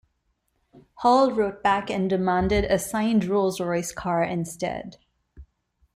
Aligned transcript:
Hall 0.95 1.31
wrote 1.31 1.61
back 1.61 1.91
and 1.91 2.09
demanded 2.09 2.63
a 2.65 2.79
"signed 2.79 3.23
Rolls-Royce 3.23 3.91
car" 3.91 4.23
instead. 4.23 4.97